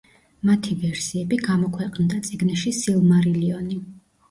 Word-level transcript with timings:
მათი 0.49 0.77
ვერსიები 0.85 1.39
გამოქვეყნდა 1.49 2.19
წიგნში 2.31 2.75
„სილმარილიონი“. 2.81 3.81